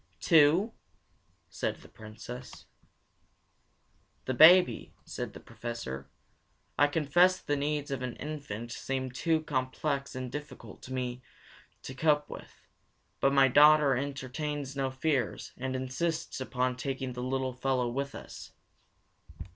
[0.19, 0.73] "Two?"
[1.47, 2.65] said the Princess.
[4.25, 6.09] "The baby," said the Professor.
[6.75, 11.21] "I confess the needs of an infant seem too complex and difficult for me
[11.83, 12.65] to cope with,
[13.19, 18.53] but my daughter entertains no fears, and insists upon taking the little fellow with us."